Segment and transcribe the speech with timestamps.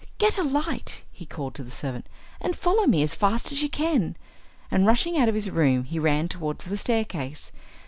[0.17, 2.07] "Get a light," he called to the servant,
[2.39, 4.17] "and follow me as fast as you can!"
[4.71, 7.51] and rushing out of his room he ran towards the staircase.